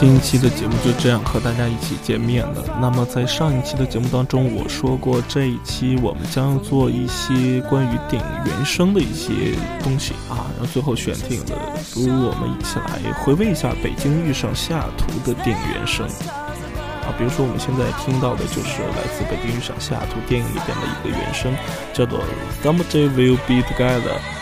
[0.00, 2.64] 新一期的节目就这样和大家一起见面了。
[2.80, 17.12] 那么在上一期的节目当中，我说过这一期我们将做一些关于电影原声的一些东西啊，然后最后选定了，不如我们一起来回味一下《北京遇上西雅图》的电影原声啊。
[17.18, 21.52] 比如说我们现在听到的就是来自《北京遇上西雅图》电影里边的一个原声，
[21.92, 22.18] 叫做
[22.64, 24.00] 《Someday We'll Be Together》。《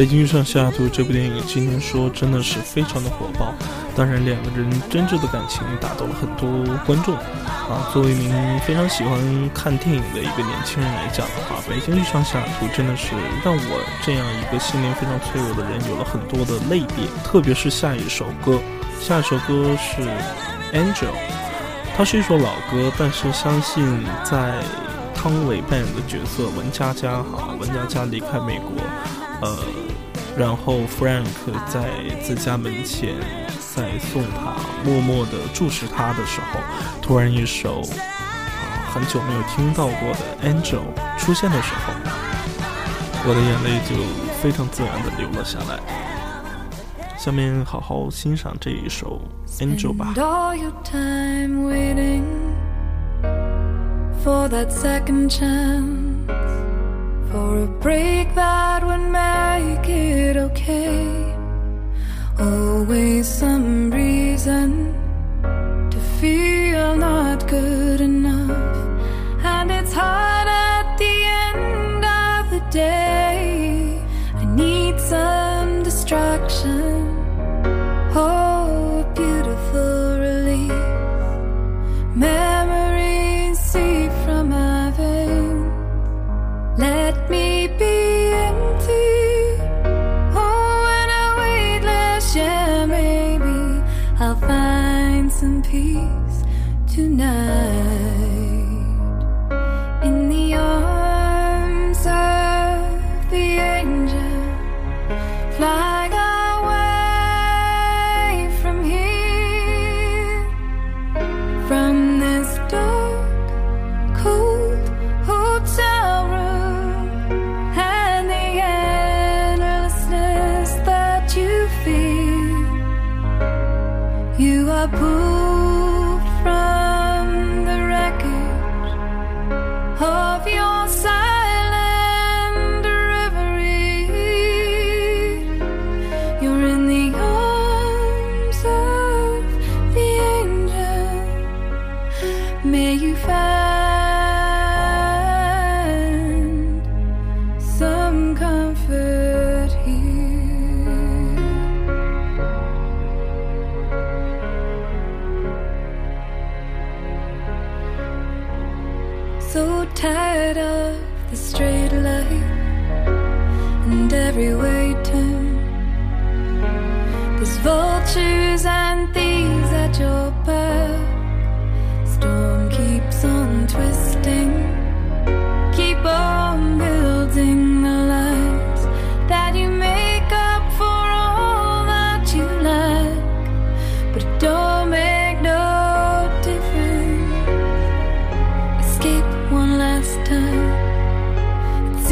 [0.00, 3.52] 北京遇上西雅图》这部电影今年说真的是非常的火爆，
[3.94, 7.84] 当然两个人真挚的感情打动了很多观众啊。
[7.92, 9.20] 作为一名非常喜欢
[9.52, 13.08] 看电影的一个年轻人来讲的话，《北京遇上西雅图》真的是
[13.44, 17.06] 让我这样一个心灵非常脆弱的人有了很多的泪点。
[17.22, 18.58] 特别是下一首歌，
[19.02, 20.00] 下一首歌是
[20.72, 21.12] 《Angel》，
[21.94, 23.84] 它是一首老歌，但是相信
[24.24, 24.64] 在
[25.14, 28.80] 汤唯扮演的角色文佳佳哈，文佳佳离开美国，
[29.42, 29.58] 呃。
[30.38, 31.26] 然后 Frank
[31.66, 31.90] 在
[32.22, 33.16] 自家门前
[33.74, 36.60] 在送他，默默地注视他的时候，
[37.02, 37.82] 突然一首
[38.92, 40.84] 很久没有听到过的 Angel
[41.18, 41.92] 出现的时候，
[43.26, 43.96] 我的眼泪就
[44.40, 45.80] 非常自然地流了下来。
[47.18, 49.20] 下面好好欣赏这一首
[49.58, 50.14] Angel 吧。
[57.30, 61.06] For a break that would make it okay.
[62.38, 64.94] Always some reason
[65.90, 68.76] to feel not good enough,
[69.44, 73.09] and it's hard at the end of the day.
[90.34, 90.84] Oh,
[94.18, 96.44] I'll find some peace
[96.94, 98.19] tonight.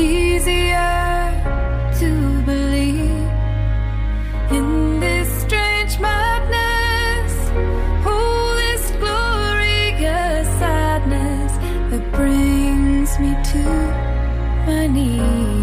[0.00, 1.34] It's easier
[1.98, 3.32] to believe
[4.52, 7.32] in this strange madness.
[8.06, 11.52] Oh, this glorious sadness
[11.90, 13.64] that brings me to
[14.68, 15.57] my knees.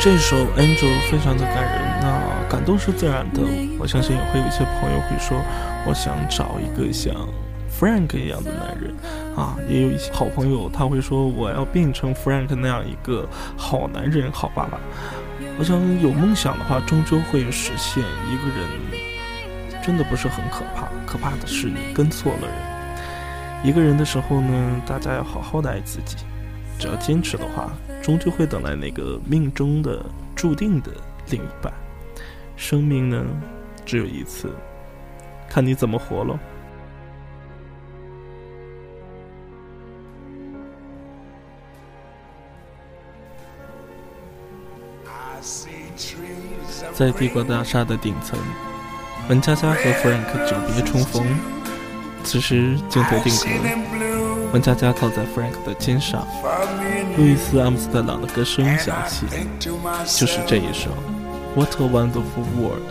[0.00, 3.42] 这首《Angel》非常的感人，那感动是自然的。
[3.78, 5.40] 我相信也会有一些朋友会说，
[5.86, 7.14] 我想找一个像
[7.76, 8.94] Frank 一样的男人。
[9.36, 9.56] 啊。
[9.68, 14.80] 也有一些好朋友他会说，我要变成 Frank 那样一个好男人、好爸爸。
[15.58, 18.02] 我想有梦想的话，终究会实现。
[18.02, 22.50] 一个人真的不是很可怕，可怕的是你跟错了人。
[23.64, 26.16] 一个人的时候呢，大家要好好的爱自己。
[26.78, 27.72] 只要坚持的话，
[28.02, 30.04] 终究会等来那个命中的、
[30.34, 30.90] 注定的
[31.30, 31.72] 另一半。
[32.54, 33.24] 生命呢，
[33.86, 34.50] 只有一次，
[35.48, 36.38] 看你怎么活喽。
[46.96, 48.38] 在帝国大厦的顶层，
[49.28, 51.22] 文佳佳和 Frank 久别重逢，
[52.24, 53.44] 此时镜头定格，
[54.54, 56.26] 文佳佳靠在 Frank 的肩上，
[57.18, 59.26] 路易斯·阿姆斯特朗的歌声响起，
[59.58, 60.88] 就是这一首
[61.54, 62.90] 《What a Wonderful World》。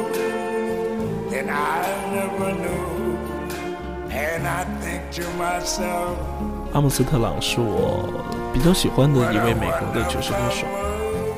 [6.73, 8.09] 阿姆斯特朗是我
[8.53, 10.65] 比较喜欢的一位美国的爵士歌手，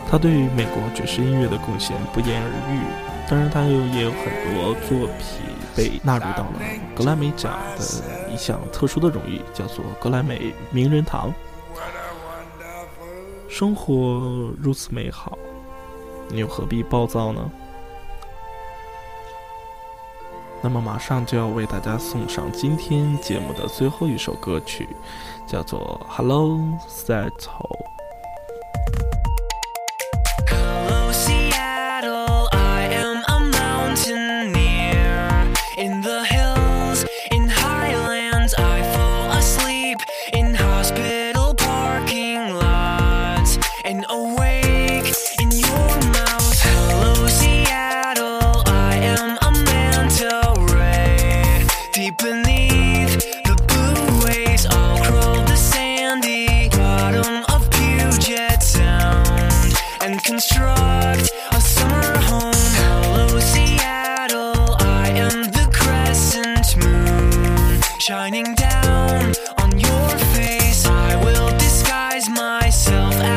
[0.10, 2.80] 他对于美国爵士音乐的贡献不言而喻。
[3.28, 5.42] 当然，他又也有很多作品
[5.76, 6.60] 被纳入到了
[6.96, 7.84] 格莱美奖的
[8.32, 11.34] 一项特殊的荣誉，叫做格莱美名人堂。
[13.50, 15.38] 生活如此美好，
[16.30, 17.50] 你又何必暴躁呢？
[20.66, 24.88] 那么马上就要为大家送上今天节目的最后一首歌曲，
[25.46, 26.58] 叫做《Hello
[26.88, 27.34] set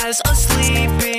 [0.07, 1.16] as a sleeping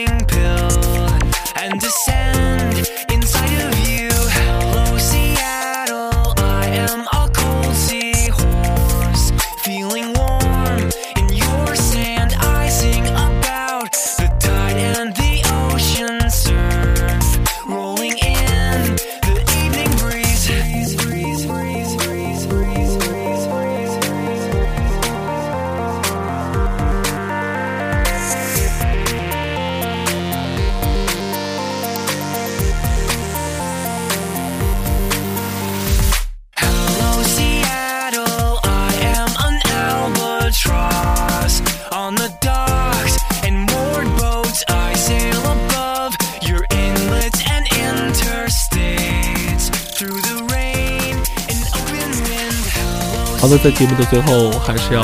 [53.48, 55.02] 好的，在节目的最后，还是要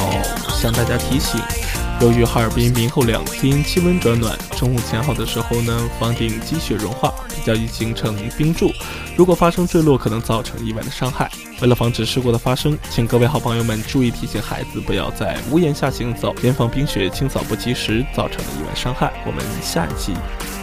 [0.50, 1.40] 向大家提醒：
[2.02, 8.70] 由于哈尔滨明后两天气温转暖，中午前后的时候呢，房顶积雪融化，比较易形成冰柱。
[9.16, 11.32] 如果发生坠落，可能造成意外的伤害。
[11.62, 19.10] 为了防止事故的发生，请各位好朋友们注意提醒孩子不要在屋檐下行走，严防冰雪清扫不及时造成的意外伤害。
[19.26, 20.14] 我们下一期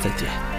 [0.05, 0.50] 再见。